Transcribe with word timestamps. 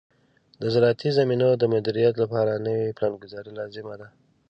د 0.61 0.63
زراعتي 0.73 1.09
زمینو 1.17 1.49
د 1.57 1.63
مدیریت 1.73 2.15
لپاره 2.23 2.61
نوې 2.65 2.87
پلانګذاري 2.97 3.51
لازم 3.59 3.85
ده. 3.99 4.07